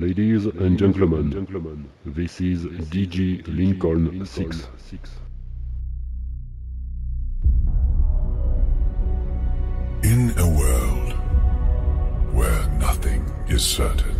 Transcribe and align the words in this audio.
Ladies 0.00 0.46
and 0.46 0.76
gentlemen, 0.76 1.88
this 2.04 2.40
is 2.40 2.64
DJ 2.64 3.46
Lincoln 3.46 4.26
6. 4.26 4.66
In 10.02 10.34
a 10.36 10.48
world 10.58 11.12
where 12.34 12.66
nothing 12.80 13.24
is 13.46 13.64
certain, 13.64 14.16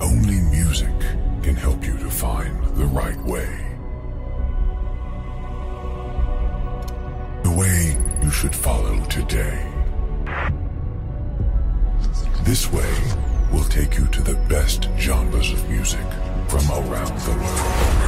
only 0.00 0.40
music 0.42 0.96
can 1.42 1.56
help 1.56 1.84
you 1.84 1.98
to 1.98 2.08
find 2.08 2.64
the 2.76 2.86
right 2.86 3.20
way. 3.24 3.66
The 7.42 7.50
way 7.50 7.96
you 8.22 8.30
should 8.30 8.54
follow 8.54 9.04
today. 9.06 9.71
This 12.44 12.72
way 12.72 12.92
will 13.52 13.64
take 13.64 13.96
you 13.96 14.06
to 14.08 14.20
the 14.20 14.34
best 14.48 14.88
genres 14.98 15.52
of 15.52 15.70
music 15.70 16.04
from 16.48 16.68
around 16.70 17.16
the 17.20 17.30
world. 17.30 18.01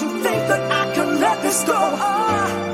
you 0.00 0.08
think 0.22 0.46
that 0.46 0.70
I 0.70 0.94
can 0.94 1.18
let 1.18 1.42
this 1.42 1.64
go? 1.64 1.74
Oh. 1.74 2.67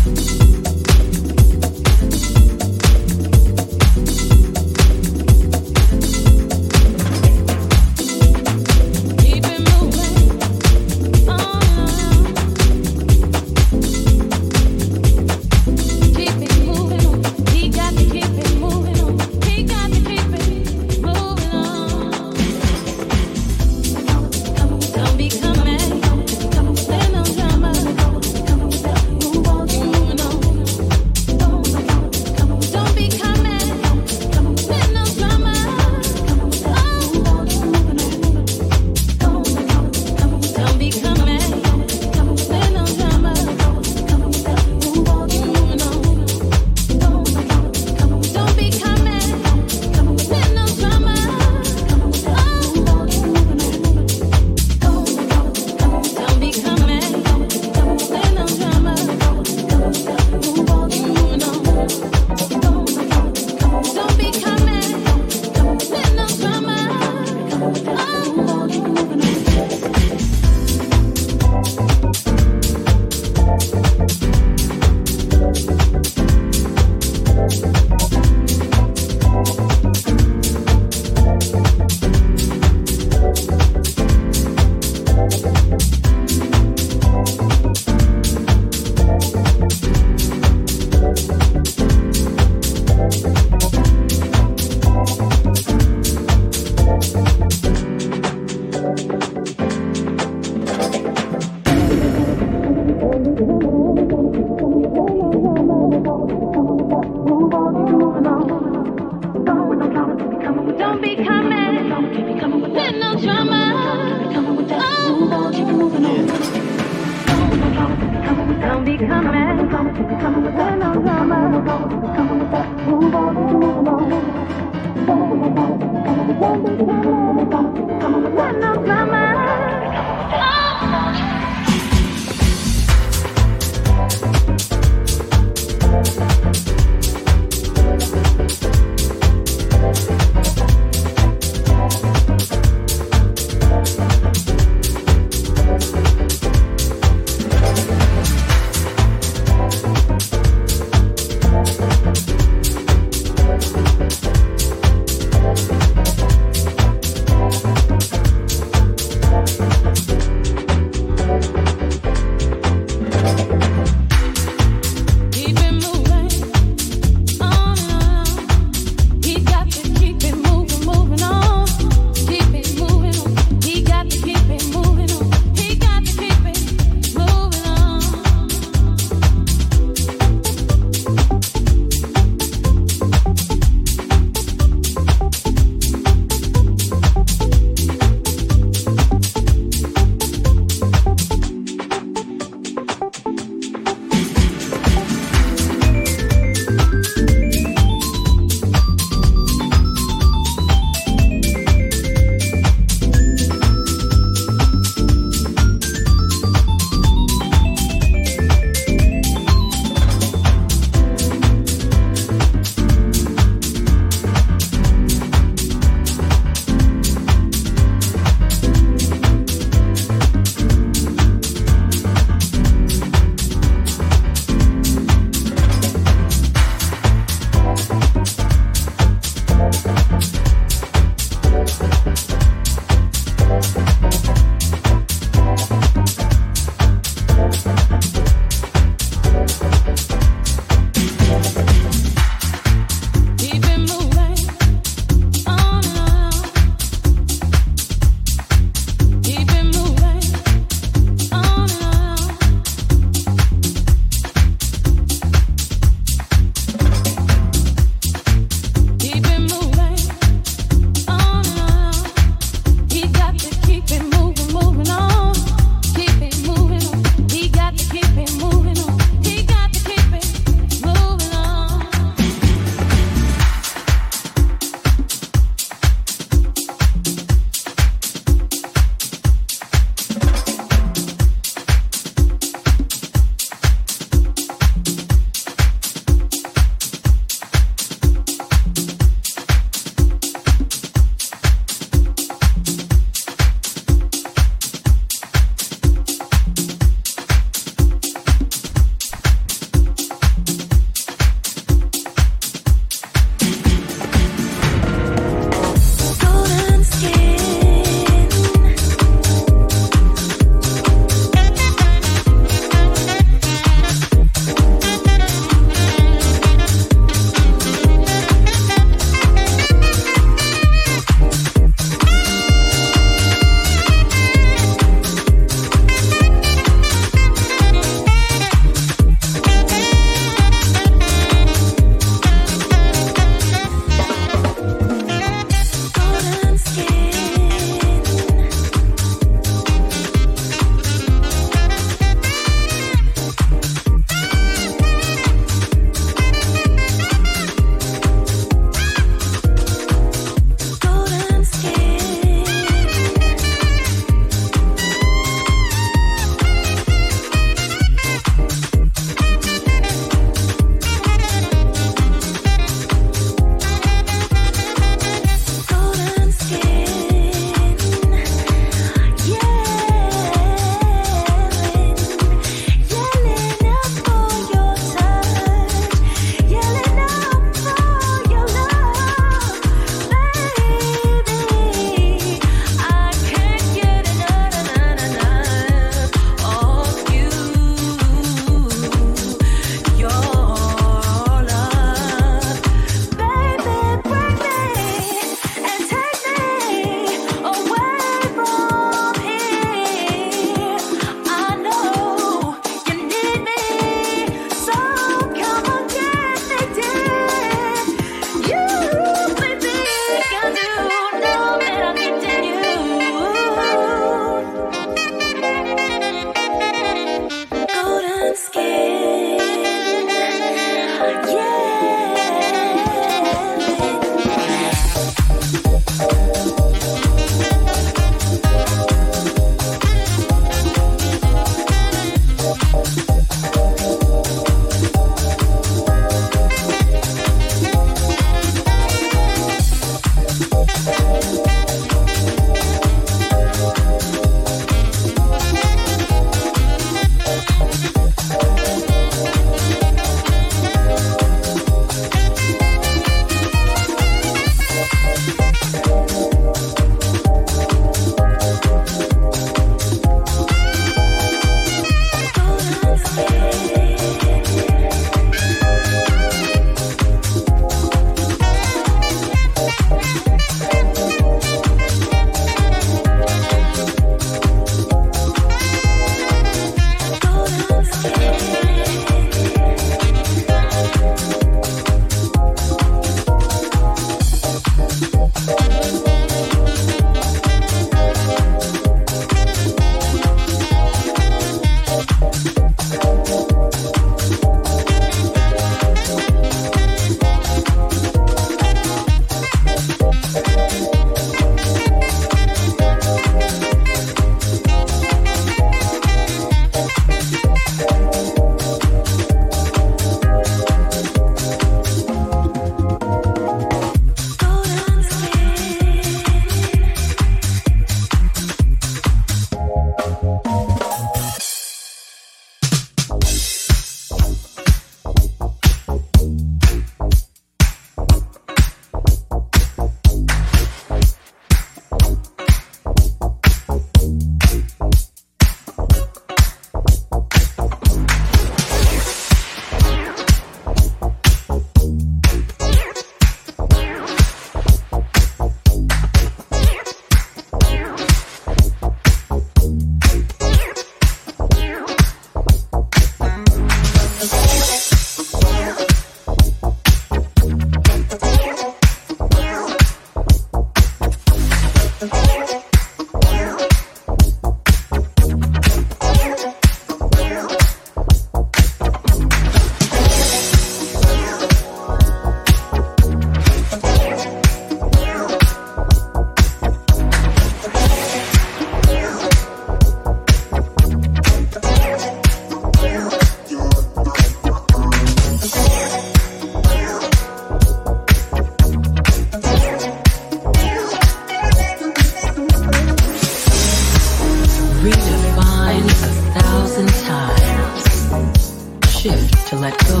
shift 598.98 599.46
to 599.46 599.54
let 599.54 599.78
go, 599.86 600.00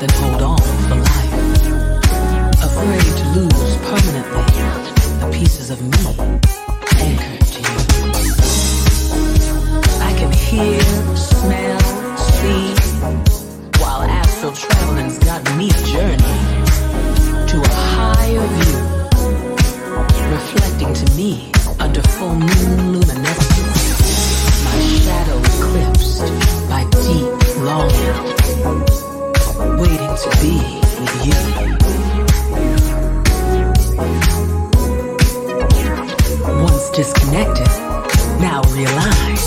then 0.00 0.10
hold 0.20 0.42
on 0.42 0.58
for 0.58 0.96
life. 0.96 1.32
Afraid 2.60 3.08
to 3.20 3.24
lose 3.38 3.76
permanently 3.88 4.44
the 5.20 5.28
pieces 5.32 5.70
of 5.70 5.80
me 5.80 6.04
anchored 7.00 7.46
to 7.54 7.60
you. 7.64 7.76
I 10.04 10.12
can 10.18 10.30
hear, 10.30 10.78
smell, 11.16 11.80
see, 12.36 12.74
while 13.80 14.02
astral 14.02 14.52
traveling's 14.52 15.18
got 15.20 15.42
me 15.56 15.70
journeying 15.88 16.66
to 17.48 17.56
a 17.64 17.74
higher 17.96 18.46
view, 18.58 18.80
reflecting 20.36 20.92
to 20.92 21.16
me 21.16 21.50
under 21.80 22.02
full 22.02 22.34
moon 22.34 22.92
luminescence, 22.92 24.64
my 24.66 24.78
shadow 25.00 25.38
eclipsed 25.38 26.20
by 26.68 26.84
deep 26.90 27.47
longing, 27.62 28.14
waiting 29.78 30.14
to 30.22 30.30
be 30.40 30.54
with 31.00 31.26
you. 31.26 31.38
Once 36.62 36.90
disconnected, 36.90 37.72
now 38.40 38.62
realigned. 38.62 39.44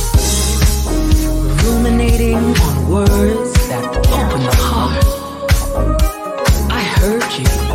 Ruminating 1.63 2.35
on 2.35 2.89
words 2.89 3.53
that 3.69 3.85
open 3.85 4.43
the 4.43 4.55
heart. 4.55 5.05
I 6.71 6.81
heard 6.81 7.31
you. 7.39 7.70